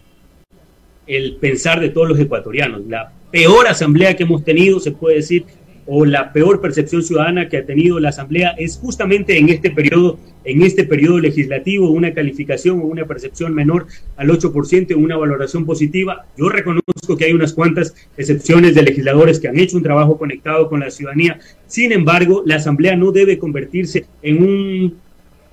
el 1.07 1.37
pensar 1.37 1.81
de 1.81 1.89
todos 1.89 2.09
los 2.09 2.19
ecuatorianos. 2.19 2.83
La 2.89 3.13
peor 3.31 3.69
asamblea 3.69 4.17
que 4.17 4.25
hemos 4.25 4.45
tenido, 4.45 4.81
se 4.81 4.91
puede 4.91 5.17
decir, 5.17 5.47
o 5.87 6.05
la 6.05 6.33
peor 6.33 6.61
percepción 6.61 7.03
ciudadana 7.03 7.49
que 7.49 7.59
ha 7.59 7.67
tenido 7.67 7.99
la 8.01 8.11
Asamblea 8.11 8.51
es 8.59 8.79
justamente 8.79 9.39
en 9.39 9.49
este 9.49 9.71
periodo, 9.71 10.19
en 10.45 10.63
este 10.63 10.85
periodo 10.85 11.19
legislativo, 11.19 11.91
una 11.91 12.15
calificación 12.15 12.81
o 12.81 12.85
una 12.85 13.05
percepción 13.05 13.55
menor 13.55 13.87
al 14.17 14.29
8%, 14.29 14.95
una 14.97 15.17
valoración 15.17 15.67
positiva. 15.67 16.27
Yo 16.37 16.49
reconozco 16.49 17.17
que 17.17 17.25
hay 17.25 17.33
unas 17.33 17.53
cuantas 17.53 17.95
excepciones 18.17 18.75
de 18.75 18.83
legisladores 18.83 19.41
que 19.41 19.49
han 19.49 19.59
hecho 19.59 19.77
un 19.77 19.83
trabajo 19.83 20.19
conectado 20.19 20.69
con 20.69 20.81
la 20.81 20.91
ciudadanía. 20.91 21.39
Sin 21.67 21.93
embargo, 21.93 22.43
la 22.47 22.57
Asamblea 22.57 22.97
no 22.97 23.13
debe 23.13 23.39
convertirse 23.39 24.07
en 24.23 24.43
un 24.43 24.95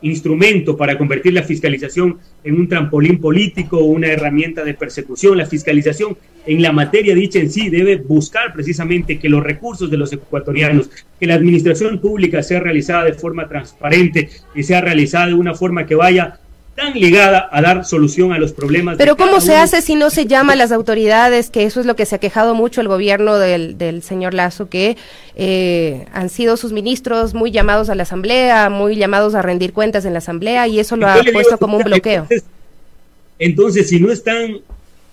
instrumento 0.01 0.77
para 0.77 0.97
convertir 0.97 1.33
la 1.33 1.43
fiscalización 1.43 2.17
en 2.43 2.59
un 2.59 2.67
trampolín 2.67 3.19
político 3.19 3.77
o 3.77 3.85
una 3.85 4.07
herramienta 4.07 4.63
de 4.63 4.73
persecución. 4.73 5.37
La 5.37 5.45
fiscalización 5.45 6.17
en 6.45 6.61
la 6.61 6.71
materia 6.71 7.13
dicha 7.15 7.39
en 7.39 7.51
sí 7.51 7.69
debe 7.69 7.97
buscar 7.97 8.53
precisamente 8.53 9.19
que 9.19 9.29
los 9.29 9.43
recursos 9.43 9.91
de 9.91 9.97
los 9.97 10.11
ecuatorianos, 10.13 10.89
que 11.19 11.27
la 11.27 11.35
administración 11.35 11.99
pública 11.99 12.41
sea 12.43 12.59
realizada 12.59 13.05
de 13.05 13.13
forma 13.13 13.47
transparente 13.47 14.29
y 14.55 14.63
sea 14.63 14.81
realizada 14.81 15.27
de 15.27 15.33
una 15.33 15.53
forma 15.53 15.85
que 15.85 15.95
vaya 15.95 16.39
tan 16.79 16.93
ligada 16.93 17.49
a 17.51 17.61
dar 17.61 17.85
solución 17.85 18.31
a 18.31 18.39
los 18.39 18.53
problemas. 18.53 18.97
Pero 18.97 19.17
¿cómo 19.17 19.41
se 19.41 19.55
hace 19.55 19.81
si 19.81 19.95
no 19.95 20.09
se 20.09 20.25
llama 20.25 20.53
a 20.53 20.55
las 20.55 20.71
autoridades? 20.71 21.49
Que 21.49 21.65
eso 21.65 21.79
es 21.79 21.85
lo 21.85 21.95
que 21.95 22.05
se 22.05 22.15
ha 22.15 22.19
quejado 22.19 22.55
mucho 22.55 22.79
el 22.79 22.87
gobierno 22.87 23.37
del, 23.37 23.77
del 23.77 24.01
señor 24.01 24.33
Lazo, 24.33 24.69
que 24.69 24.95
eh, 25.35 26.05
han 26.13 26.29
sido 26.29 26.55
sus 26.55 26.71
ministros 26.71 27.33
muy 27.33 27.51
llamados 27.51 27.89
a 27.89 27.95
la 27.95 28.03
Asamblea, 28.03 28.69
muy 28.69 28.95
llamados 28.95 29.35
a 29.35 29.41
rendir 29.41 29.73
cuentas 29.73 30.05
en 30.05 30.13
la 30.13 30.19
Asamblea, 30.19 30.67
y 30.67 30.79
eso 30.79 30.95
lo 30.95 31.07
ha 31.07 31.21
puesto 31.33 31.57
como 31.57 31.77
un 31.77 31.83
bloqueo. 31.83 32.27
Entonces, 33.39 33.89
si 33.89 33.99
no 33.99 34.11
están 34.11 34.59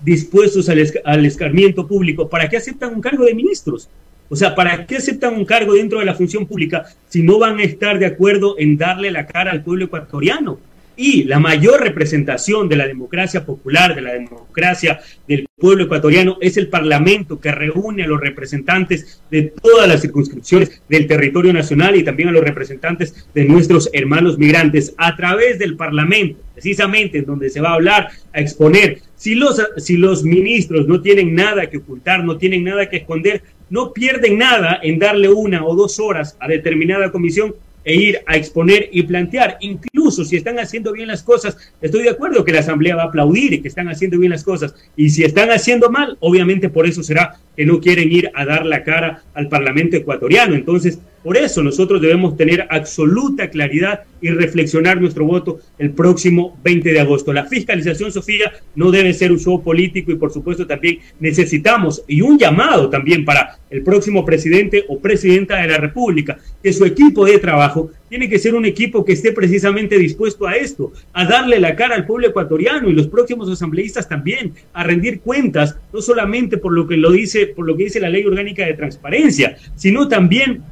dispuestos 0.00 0.68
al, 0.68 0.84
al 1.04 1.26
escarmiento 1.26 1.86
público, 1.86 2.28
¿para 2.28 2.48
qué 2.48 2.58
aceptan 2.58 2.94
un 2.94 3.00
cargo 3.00 3.24
de 3.24 3.34
ministros? 3.34 3.88
O 4.28 4.36
sea, 4.36 4.54
¿para 4.54 4.86
qué 4.86 4.96
aceptan 4.96 5.34
un 5.34 5.44
cargo 5.44 5.74
dentro 5.74 5.98
de 5.98 6.04
la 6.04 6.14
función 6.14 6.46
pública 6.46 6.86
si 7.08 7.22
no 7.22 7.38
van 7.38 7.58
a 7.58 7.64
estar 7.64 7.98
de 7.98 8.06
acuerdo 8.06 8.56
en 8.58 8.76
darle 8.76 9.10
la 9.10 9.26
cara 9.26 9.50
al 9.50 9.62
pueblo 9.62 9.86
ecuatoriano? 9.86 10.58
Y 10.96 11.24
la 11.24 11.38
mayor 11.38 11.82
representación 11.82 12.68
de 12.68 12.76
la 12.76 12.86
democracia 12.86 13.44
popular, 13.44 13.94
de 13.94 14.00
la 14.00 14.14
democracia 14.14 15.00
del 15.28 15.46
pueblo 15.56 15.84
ecuatoriano, 15.84 16.38
es 16.40 16.56
el 16.56 16.68
Parlamento 16.68 17.38
que 17.38 17.52
reúne 17.52 18.04
a 18.04 18.06
los 18.06 18.20
representantes 18.20 19.22
de 19.30 19.52
todas 19.62 19.86
las 19.88 20.00
circunscripciones 20.00 20.82
del 20.88 21.06
territorio 21.06 21.52
nacional 21.52 21.96
y 21.96 22.04
también 22.04 22.30
a 22.30 22.32
los 22.32 22.44
representantes 22.44 23.28
de 23.34 23.44
nuestros 23.44 23.90
hermanos 23.92 24.38
migrantes 24.38 24.94
a 24.96 25.14
través 25.16 25.58
del 25.58 25.76
Parlamento, 25.76 26.40
precisamente 26.54 27.18
en 27.18 27.26
donde 27.26 27.50
se 27.50 27.60
va 27.60 27.70
a 27.70 27.74
hablar, 27.74 28.08
a 28.32 28.40
exponer. 28.40 29.00
Si 29.16 29.34
los, 29.34 29.62
si 29.78 29.96
los 29.96 30.24
ministros 30.24 30.86
no 30.86 31.00
tienen 31.00 31.34
nada 31.34 31.68
que 31.68 31.78
ocultar, 31.78 32.24
no 32.24 32.36
tienen 32.36 32.64
nada 32.64 32.88
que 32.88 32.98
esconder, 32.98 33.42
no 33.68 33.92
pierden 33.92 34.38
nada 34.38 34.78
en 34.82 34.98
darle 34.98 35.28
una 35.28 35.64
o 35.64 35.74
dos 35.74 35.98
horas 35.98 36.36
a 36.40 36.48
determinada 36.48 37.10
comisión 37.10 37.54
e 37.86 37.94
ir 37.94 38.20
a 38.26 38.36
exponer 38.36 38.88
y 38.92 39.04
plantear. 39.04 39.58
Incluso 39.60 40.24
si 40.24 40.36
están 40.36 40.58
haciendo 40.58 40.92
bien 40.92 41.06
las 41.06 41.22
cosas, 41.22 41.56
estoy 41.80 42.02
de 42.02 42.10
acuerdo 42.10 42.44
que 42.44 42.52
la 42.52 42.58
Asamblea 42.58 42.96
va 42.96 43.04
a 43.04 43.06
aplaudir 43.06 43.52
y 43.54 43.62
que 43.62 43.68
están 43.68 43.88
haciendo 43.88 44.18
bien 44.18 44.32
las 44.32 44.42
cosas. 44.42 44.74
Y 44.96 45.10
si 45.10 45.22
están 45.22 45.50
haciendo 45.52 45.88
mal, 45.88 46.16
obviamente 46.18 46.68
por 46.68 46.86
eso 46.88 47.04
será 47.04 47.38
que 47.56 47.64
no 47.64 47.80
quieren 47.80 48.10
ir 48.10 48.30
a 48.34 48.44
dar 48.44 48.66
la 48.66 48.82
cara 48.82 49.22
al 49.34 49.48
Parlamento 49.48 49.96
ecuatoriano. 49.96 50.56
Entonces, 50.56 50.98
por 51.26 51.36
eso 51.36 51.60
nosotros 51.60 52.00
debemos 52.00 52.36
tener 52.36 52.68
absoluta 52.70 53.50
claridad 53.50 54.04
y 54.20 54.28
reflexionar 54.28 55.00
nuestro 55.00 55.24
voto 55.24 55.58
el 55.76 55.90
próximo 55.90 56.56
20 56.62 56.92
de 56.92 57.00
agosto. 57.00 57.32
La 57.32 57.46
fiscalización, 57.46 58.12
Sofía, 58.12 58.52
no 58.76 58.92
debe 58.92 59.12
ser 59.12 59.32
un 59.32 59.40
show 59.40 59.60
político 59.60 60.12
y 60.12 60.14
por 60.14 60.32
supuesto 60.32 60.68
también 60.68 61.00
necesitamos 61.18 62.04
y 62.06 62.20
un 62.20 62.38
llamado 62.38 62.88
también 62.90 63.24
para 63.24 63.58
el 63.70 63.82
próximo 63.82 64.24
presidente 64.24 64.84
o 64.86 65.00
presidenta 65.00 65.56
de 65.56 65.66
la 65.66 65.78
República, 65.78 66.38
que 66.62 66.72
su 66.72 66.84
equipo 66.84 67.24
de 67.24 67.38
trabajo 67.38 67.90
tiene 68.08 68.28
que 68.28 68.38
ser 68.38 68.54
un 68.54 68.64
equipo 68.64 69.04
que 69.04 69.14
esté 69.14 69.32
precisamente 69.32 69.98
dispuesto 69.98 70.46
a 70.46 70.54
esto, 70.54 70.92
a 71.12 71.24
darle 71.24 71.58
la 71.58 71.74
cara 71.74 71.96
al 71.96 72.06
pueblo 72.06 72.28
ecuatoriano 72.28 72.88
y 72.88 72.92
los 72.92 73.08
próximos 73.08 73.50
asambleístas 73.50 74.08
también, 74.08 74.52
a 74.72 74.84
rendir 74.84 75.18
cuentas, 75.18 75.76
no 75.92 76.00
solamente 76.00 76.56
por 76.56 76.72
lo 76.72 76.86
que 76.86 76.96
lo 76.96 77.10
dice, 77.10 77.48
por 77.48 77.66
lo 77.66 77.76
que 77.76 77.84
dice 77.84 77.98
la 77.98 78.10
ley 78.10 78.24
orgánica 78.24 78.64
de 78.64 78.74
transparencia, 78.74 79.56
sino 79.74 80.06
también 80.06 80.62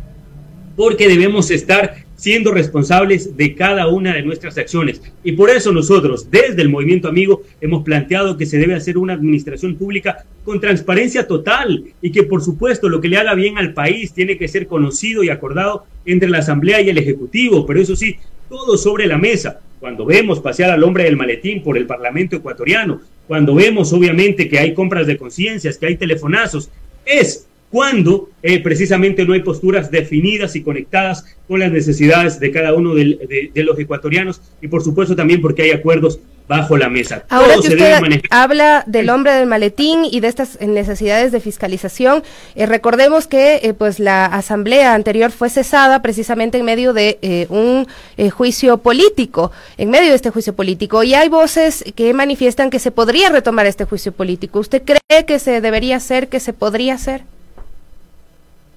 porque 0.76 1.08
debemos 1.08 1.50
estar 1.50 2.04
siendo 2.16 2.52
responsables 2.52 3.36
de 3.36 3.54
cada 3.54 3.88
una 3.88 4.14
de 4.14 4.22
nuestras 4.22 4.56
acciones. 4.56 5.02
Y 5.22 5.32
por 5.32 5.50
eso 5.50 5.72
nosotros, 5.72 6.30
desde 6.30 6.62
el 6.62 6.68
Movimiento 6.68 7.08
Amigo, 7.08 7.42
hemos 7.60 7.82
planteado 7.82 8.36
que 8.36 8.46
se 8.46 8.58
debe 8.58 8.74
hacer 8.74 8.96
una 8.96 9.14
administración 9.14 9.76
pública 9.76 10.24
con 10.44 10.60
transparencia 10.60 11.26
total 11.26 11.84
y 12.00 12.10
que, 12.12 12.22
por 12.22 12.42
supuesto, 12.42 12.88
lo 12.88 13.00
que 13.00 13.08
le 13.08 13.18
haga 13.18 13.34
bien 13.34 13.58
al 13.58 13.74
país 13.74 14.12
tiene 14.12 14.38
que 14.38 14.48
ser 14.48 14.66
conocido 14.66 15.22
y 15.22 15.28
acordado 15.28 15.84
entre 16.06 16.28
la 16.28 16.38
Asamblea 16.38 16.80
y 16.80 16.90
el 16.90 16.98
Ejecutivo. 16.98 17.66
Pero 17.66 17.80
eso 17.80 17.96
sí, 17.96 18.16
todo 18.48 18.76
sobre 18.76 19.06
la 19.06 19.18
mesa. 19.18 19.60
Cuando 19.80 20.06
vemos 20.06 20.40
pasear 20.40 20.70
al 20.70 20.82
hombre 20.82 21.04
del 21.04 21.16
maletín 21.16 21.62
por 21.62 21.76
el 21.76 21.86
Parlamento 21.86 22.36
ecuatoriano, 22.36 23.02
cuando 23.26 23.54
vemos 23.54 23.92
obviamente 23.92 24.48
que 24.48 24.58
hay 24.58 24.72
compras 24.72 25.06
de 25.06 25.18
conciencias, 25.18 25.76
que 25.76 25.86
hay 25.86 25.96
telefonazos, 25.96 26.70
es 27.04 27.46
cuando 27.74 28.28
eh, 28.40 28.60
precisamente 28.60 29.24
no 29.24 29.32
hay 29.32 29.40
posturas 29.40 29.90
definidas 29.90 30.54
y 30.54 30.62
conectadas 30.62 31.24
con 31.48 31.58
las 31.58 31.72
necesidades 31.72 32.38
de 32.38 32.52
cada 32.52 32.72
uno 32.72 32.94
de, 32.94 33.50
los 33.52 33.76
ecuatorianos 33.76 34.40
y 34.62 34.68
por 34.68 34.84
supuesto 34.84 35.16
también 35.16 35.42
porque 35.42 35.62
hay 35.62 35.72
acuerdos 35.72 36.20
bajo 36.46 36.76
la 36.76 36.88
mesa. 36.88 37.24
Ahora 37.30 37.54
que 37.54 37.70
usted 37.70 38.20
habla 38.30 38.84
del 38.86 39.10
hombre 39.10 39.32
del 39.32 39.48
maletín 39.48 40.04
y 40.04 40.20
de 40.20 40.28
estas 40.28 40.60
necesidades 40.60 41.32
de 41.32 41.40
fiscalización, 41.40 42.22
eh, 42.54 42.66
recordemos 42.66 43.26
que 43.26 43.56
eh, 43.56 43.74
pues 43.74 43.98
la 43.98 44.26
asamblea 44.26 44.94
anterior 44.94 45.32
fue 45.32 45.50
cesada 45.50 46.00
precisamente 46.00 46.58
en 46.58 46.66
medio 46.66 46.92
de 46.92 47.48
un 47.50 47.88
juicio 48.30 48.78
político, 48.78 49.50
en 49.78 49.90
medio 49.90 50.10
de 50.10 50.14
este 50.14 50.30
juicio 50.30 50.54
político, 50.54 51.02
y 51.02 51.14
hay 51.14 51.28
voces 51.28 51.84
que 51.96 52.14
manifiestan 52.14 52.70
que 52.70 52.78
se 52.78 52.92
podría 52.92 53.30
retomar 53.30 53.66
este 53.66 53.84
juicio 53.84 54.12
político. 54.12 54.60
¿Usted 54.60 54.82
cree 54.84 55.24
que 55.26 55.40
se 55.40 55.60
debería 55.60 55.96
hacer, 55.96 56.28
que 56.28 56.38
se 56.38 56.52
podría 56.52 56.94
hacer? 56.94 57.33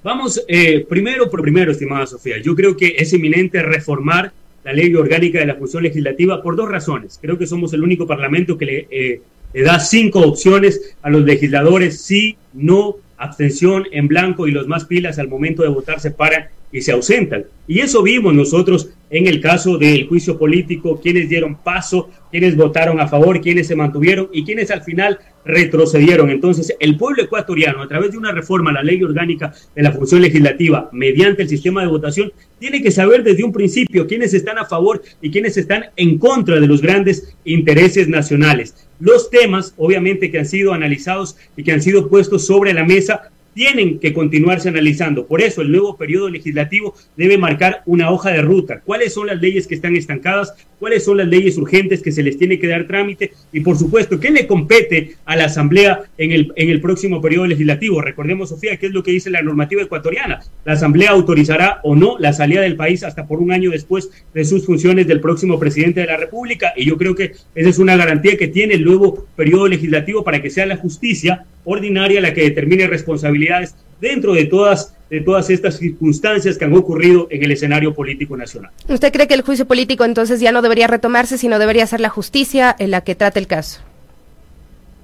Vamos, 0.04 0.44
eh, 0.48 0.86
primero 0.88 1.30
por 1.30 1.42
primero, 1.42 1.72
estimada 1.72 2.06
Sofía, 2.06 2.38
yo 2.38 2.56
creo 2.56 2.78
que 2.78 2.96
es 2.98 3.12
eminente 3.14 3.62
reformar 3.62 4.32
la 4.64 4.74
ley 4.74 4.94
orgánica 4.96 5.40
de 5.40 5.46
la 5.46 5.56
función 5.56 5.84
legislativa 5.84 6.42
por 6.42 6.56
dos 6.56 6.70
razones. 6.70 7.20
Creo 7.22 7.38
que 7.38 7.48
somos 7.48 7.74
el 7.74 7.84
único 7.84 8.06
parlamento 8.06 8.58
que 8.58 8.66
le, 8.66 8.88
eh, 8.92 9.22
le 9.54 9.64
da 9.64 9.80
cinco 9.80 10.20
opciones 10.22 10.96
a 11.02 11.10
los 11.10 11.24
legisladores, 11.24 12.02
sí, 12.02 12.38
no, 12.54 12.98
abstención, 13.18 13.86
en 13.92 14.08
blanco 14.08 14.48
y 14.48 14.52
los 14.52 14.68
más 14.68 14.86
pilas 14.86 15.20
al 15.20 15.28
momento 15.28 15.64
de 15.64 15.70
votar 15.70 16.00
se 16.00 16.12
paran 16.12 16.46
y 16.72 16.82
se 16.82 16.92
ausentan. 16.92 17.46
Y 17.68 17.80
eso 17.80 18.04
vimos 18.04 18.34
nosotros 18.34 18.90
en 19.10 19.28
el 19.28 19.40
caso 19.40 19.78
del 19.78 20.08
juicio 20.08 20.38
político, 20.38 21.00
quienes 21.02 21.30
dieron 21.30 21.56
paso, 21.56 22.10
quienes 22.30 22.56
votaron 22.56 23.00
a 23.00 23.08
favor, 23.08 23.40
quienes 23.40 23.68
se 23.68 23.76
mantuvieron 23.76 24.30
y 24.34 24.44
quienes 24.44 24.70
al 24.70 24.84
final 24.84 25.18
retrocedieron. 25.46 26.30
Entonces, 26.30 26.76
el 26.80 26.98
pueblo 26.98 27.24
ecuatoriano, 27.24 27.82
a 27.82 27.88
través 27.88 28.12
de 28.12 28.18
una 28.18 28.34
reforma 28.34 28.72
a 28.72 28.74
la 28.74 28.84
ley 28.84 29.02
orgánica 29.02 29.54
de 29.76 29.82
la 29.82 29.94
función 29.94 30.22
legislativa, 30.22 30.90
mediante 30.92 31.44
el 31.44 31.50
sistema 31.50 31.82
de 31.82 31.88
votación, 31.88 32.34
tiene 32.60 32.82
que 32.82 32.92
saber 32.92 33.24
desde 33.24 33.46
un 33.46 33.54
principio 33.54 34.08
quiénes 34.08 34.34
están 34.34 34.58
a 34.58 34.66
favor 34.66 35.02
y 35.22 35.32
quiénes 35.32 35.56
están 35.56 35.86
en 35.96 36.18
contra 36.18 36.60
de 36.60 36.68
los 36.68 36.82
grandes 36.82 37.34
intereses 37.46 38.10
nacionales. 38.10 38.87
Los 39.00 39.30
temas, 39.30 39.74
obviamente, 39.78 40.32
que 40.32 40.40
han 40.40 40.46
sido 40.46 40.74
analizados 40.74 41.38
y 41.56 41.64
que 41.64 41.72
han 41.72 41.82
sido 41.82 42.10
puestos 42.10 42.46
sobre 42.46 42.74
la 42.74 42.84
mesa 42.84 43.32
tienen 43.58 43.98
que 43.98 44.14
continuarse 44.14 44.70
analizando. 44.70 45.26
Por 45.26 45.42
eso 45.42 45.64
el 45.64 45.72
nuevo 45.72 45.98
periodo 45.98 46.30
legislativo 46.30 46.94
debe 47.16 47.40
marcar 47.40 47.82
una 47.88 48.12
hoja 48.12 48.30
de 48.30 48.44
ruta. 48.44 48.82
¿Cuáles 48.86 49.16
son 49.16 49.26
las 49.26 49.42
leyes 49.42 49.66
que 49.66 49.74
están 49.74 49.96
estancadas? 49.96 50.54
¿Cuáles 50.78 51.04
son 51.04 51.18
las 51.18 51.28
leyes 51.28 51.58
urgentes 51.58 52.04
que 52.04 52.12
se 52.12 52.22
les 52.22 52.38
tiene 52.38 52.60
que 52.60 52.68
dar 52.68 52.86
trámite? 52.86 53.32
Y 53.52 53.62
por 53.62 53.76
supuesto, 53.76 54.20
¿qué 54.20 54.30
le 54.30 54.46
compete 54.46 55.16
a 55.26 55.36
la 55.36 55.46
Asamblea 55.46 56.04
en 56.20 56.34
el, 56.34 56.54
en 56.56 56.70
el 56.70 56.80
próximo 56.82 57.20
periodo 57.20 57.48
legislativo? 57.48 58.00
Recordemos, 58.00 58.50
Sofía, 58.50 58.78
qué 58.78 58.86
es 58.86 58.92
lo 58.92 59.02
que 59.02 59.10
dice 59.10 59.32
la 59.32 59.42
normativa 59.42 59.82
ecuatoriana. 59.82 60.40
La 60.64 60.74
Asamblea 60.74 61.10
autorizará 61.10 61.80
o 61.82 61.96
no 61.96 62.20
la 62.20 62.34
salida 62.34 62.62
del 62.62 62.76
país 62.76 63.04
hasta 63.04 63.26
por 63.26 63.40
un 63.40 63.52
año 63.52 63.72
después 63.72 64.12
de 64.36 64.46
sus 64.46 64.68
funciones 64.68 65.08
del 65.08 65.20
próximo 65.20 65.60
presidente 65.60 66.02
de 66.02 66.06
la 66.06 66.18
República. 66.18 66.74
Y 66.78 66.86
yo 66.86 66.96
creo 66.96 67.16
que 67.16 67.32
esa 67.56 67.70
es 67.70 67.80
una 67.80 67.98
garantía 67.98 68.38
que 68.38 68.50
tiene 68.50 68.76
el 68.76 68.86
nuevo 68.86 69.26
periodo 69.36 69.68
legislativo 69.68 70.24
para 70.24 70.44
que 70.44 70.52
sea 70.52 70.68
la 70.68 70.78
justicia 70.78 71.48
ordinaria 71.68 72.22
la 72.22 72.34
que 72.34 72.42
determine 72.42 72.88
responsabilidades 72.88 73.76
dentro 74.00 74.34
de 74.34 74.46
todas 74.46 74.94
de 75.10 75.22
todas 75.22 75.50
estas 75.50 75.78
circunstancias 75.78 76.58
que 76.58 76.66
han 76.66 76.74
ocurrido 76.74 77.28
en 77.32 77.42
el 77.42 77.52
escenario 77.52 77.94
político 77.94 78.36
nacional. 78.36 78.72
¿Usted 78.90 79.12
cree 79.14 79.28
que 79.28 79.36
el 79.36 79.42
juicio 79.42 79.66
político 79.66 80.04
entonces 80.04 80.42
ya 80.42 80.52
no 80.52 80.62
debería 80.62 80.88
retomarse, 80.88 81.38
sino 81.38 81.60
debería 81.60 81.88
ser 81.88 82.02
la 82.02 82.10
justicia 82.10 82.76
en 82.78 82.92
la 82.92 83.02
que 83.02 83.16
trate 83.16 83.40
el 83.40 83.48
caso? 83.48 83.80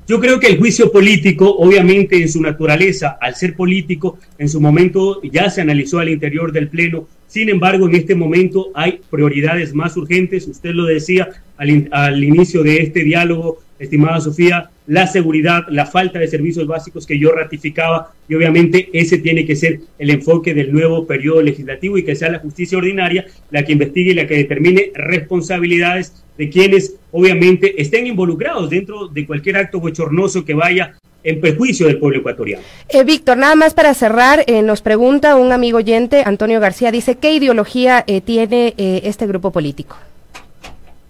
Yo 0.06 0.20
creo 0.20 0.42
que 0.42 0.48
el 0.48 0.58
juicio 0.58 0.92
político, 0.92 1.56
obviamente 1.56 2.22
en 2.22 2.28
su 2.28 2.42
naturaleza, 2.42 3.18
al 3.22 3.36
ser 3.36 3.56
político, 3.56 4.20
en 4.38 4.50
su 4.50 4.60
momento 4.60 5.22
ya 5.24 5.50
se 5.50 5.62
analizó 5.62 6.00
al 6.00 6.10
interior 6.10 6.52
del 6.52 6.68
Pleno. 6.68 7.08
Sin 7.28 7.48
embargo, 7.48 7.88
en 7.88 7.96
este 7.96 8.14
momento 8.14 8.68
hay 8.76 9.00
prioridades 9.10 9.74
más 9.74 9.96
urgentes. 9.96 10.46
Usted 10.46 10.72
lo 10.72 10.84
decía 10.84 11.30
al, 11.56 11.88
al 11.92 12.22
inicio 12.22 12.64
de 12.64 12.82
este 12.82 13.06
diálogo, 13.06 13.60
estimada 13.84 14.20
Sofía, 14.22 14.70
la 14.88 15.08
seguridad, 15.08 15.64
la 15.70 15.86
falta 15.86 16.20
de 16.20 16.28
servicios 16.28 16.68
básicos 16.68 17.06
que 17.06 17.18
yo 17.18 17.32
ratificaba 17.32 18.12
y 18.28 18.36
obviamente 18.36 18.90
ese 18.94 19.18
tiene 19.20 19.46
que 19.46 19.56
ser 19.56 19.80
el 19.98 20.10
enfoque 20.10 20.54
del 20.54 20.74
nuevo 20.74 21.08
periodo 21.08 21.42
legislativo 21.42 21.98
y 21.98 22.04
que 22.04 22.16
sea 22.16 22.32
la 22.32 22.40
justicia 22.40 22.78
ordinaria 22.78 23.26
la 23.52 23.64
que 23.64 23.74
investigue 23.74 24.12
y 24.12 24.16
la 24.16 24.28
que 24.28 24.36
determine 24.36 24.92
responsabilidades 24.94 26.24
de 26.38 26.50
quienes 26.50 26.96
obviamente 27.12 27.82
estén 27.82 28.08
involucrados 28.08 28.70
dentro 28.70 29.08
de 29.08 29.26
cualquier 29.26 29.58
acto 29.58 29.80
bochornoso 29.80 30.44
que 30.44 30.54
vaya 30.54 30.96
en 31.24 31.40
perjuicio 31.40 31.88
del 31.88 32.00
pueblo 32.00 32.20
ecuatoriano. 32.20 32.64
Eh, 32.90 33.04
Víctor, 33.04 33.38
nada 33.38 33.56
más 33.56 33.74
para 33.74 33.94
cerrar, 33.94 34.44
eh, 34.48 34.62
nos 34.62 34.82
pregunta 34.82 35.36
un 35.38 35.52
amigo 35.52 35.78
oyente, 35.78 36.24
Antonio 36.26 36.60
García, 36.60 36.92
dice, 36.92 37.16
¿qué 37.16 37.34
ideología 37.34 38.04
eh, 38.08 38.20
tiene 38.20 38.74
este 38.78 39.26
grupo 39.26 39.52
político? 39.52 39.96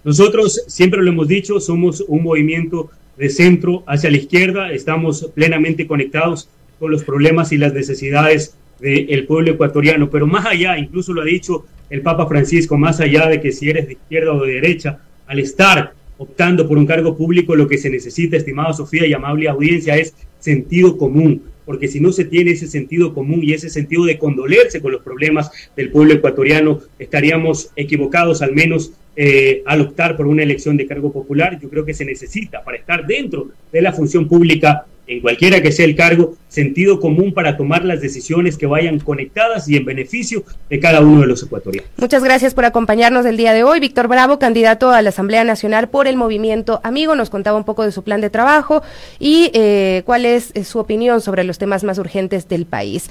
Nosotros 0.04 0.64
siempre 0.66 1.02
lo 1.02 1.10
hemos 1.10 1.28
dicho, 1.28 1.58
somos 1.60 2.04
un 2.06 2.22
movimiento 2.22 2.90
de 3.16 3.30
centro 3.30 3.82
hacia 3.86 4.10
la 4.10 4.18
izquierda, 4.18 4.70
estamos 4.70 5.30
plenamente 5.34 5.86
conectados 5.86 6.48
con 6.78 6.90
los 6.90 7.04
problemas 7.04 7.52
y 7.52 7.58
las 7.58 7.72
necesidades 7.72 8.54
del 8.80 9.24
pueblo 9.26 9.52
ecuatoriano, 9.52 10.10
pero 10.10 10.26
más 10.26 10.44
allá, 10.44 10.76
incluso 10.76 11.14
lo 11.14 11.22
ha 11.22 11.24
dicho 11.24 11.64
el 11.88 12.02
Papa 12.02 12.26
Francisco, 12.26 12.76
más 12.76 13.00
allá 13.00 13.28
de 13.28 13.40
que 13.40 13.52
si 13.52 13.70
eres 13.70 13.86
de 13.86 13.94
izquierda 13.94 14.32
o 14.34 14.44
de 14.44 14.54
derecha, 14.54 15.00
al 15.26 15.38
estar 15.38 15.94
optando 16.18 16.68
por 16.68 16.76
un 16.76 16.86
cargo 16.86 17.16
público, 17.16 17.56
lo 17.56 17.66
que 17.66 17.78
se 17.78 17.88
necesita, 17.88 18.36
estimada 18.36 18.74
Sofía 18.74 19.06
y 19.06 19.14
amable 19.14 19.48
audiencia, 19.48 19.96
es 19.96 20.14
sentido 20.38 20.98
común, 20.98 21.42
porque 21.64 21.88
si 21.88 22.00
no 22.00 22.12
se 22.12 22.24
tiene 22.24 22.52
ese 22.52 22.66
sentido 22.66 23.14
común 23.14 23.40
y 23.42 23.52
ese 23.52 23.70
sentido 23.70 24.04
de 24.04 24.18
condolerse 24.18 24.80
con 24.80 24.92
los 24.92 25.02
problemas 25.02 25.50
del 25.76 25.90
pueblo 25.90 26.14
ecuatoriano, 26.14 26.80
estaríamos 26.98 27.70
equivocados 27.76 28.42
al 28.42 28.52
menos 28.52 28.92
eh, 29.16 29.62
al 29.66 29.80
optar 29.80 30.16
por 30.16 30.26
una 30.26 30.42
elección 30.42 30.76
de 30.76 30.86
cargo 30.86 31.12
popular. 31.12 31.58
Yo 31.60 31.70
creo 31.70 31.84
que 31.84 31.94
se 31.94 32.04
necesita 32.04 32.64
para 32.64 32.78
estar 32.78 33.06
dentro 33.06 33.48
de 33.72 33.82
la 33.82 33.92
función 33.92 34.28
pública 34.28 34.86
en 35.06 35.20
cualquiera 35.20 35.60
que 35.60 35.72
sea 35.72 35.84
el 35.84 35.96
cargo, 35.96 36.34
sentido 36.48 37.00
común 37.00 37.34
para 37.34 37.56
tomar 37.56 37.84
las 37.84 38.00
decisiones 38.00 38.56
que 38.56 38.66
vayan 38.66 38.98
conectadas 39.00 39.68
y 39.68 39.76
en 39.76 39.84
beneficio 39.84 40.44
de 40.70 40.80
cada 40.80 41.00
uno 41.00 41.20
de 41.20 41.26
los 41.26 41.42
ecuatorianos. 41.42 41.90
Muchas 41.96 42.22
gracias 42.24 42.54
por 42.54 42.64
acompañarnos 42.64 43.26
el 43.26 43.36
día 43.36 43.52
de 43.52 43.64
hoy. 43.64 43.80
Víctor 43.80 44.08
Bravo, 44.08 44.38
candidato 44.38 44.90
a 44.90 45.02
la 45.02 45.10
Asamblea 45.10 45.44
Nacional 45.44 45.88
por 45.88 46.06
el 46.06 46.16
Movimiento 46.16 46.80
Amigo, 46.82 47.16
nos 47.16 47.30
contaba 47.30 47.58
un 47.58 47.64
poco 47.64 47.84
de 47.84 47.92
su 47.92 48.02
plan 48.02 48.20
de 48.20 48.30
trabajo 48.30 48.82
y 49.18 49.50
eh, 49.52 50.02
cuál 50.06 50.24
es 50.24 50.52
su 50.64 50.78
opinión 50.78 51.20
sobre 51.20 51.44
los 51.44 51.58
temas 51.58 51.84
más 51.84 51.98
urgentes 51.98 52.48
del 52.48 52.66
país. 52.66 53.10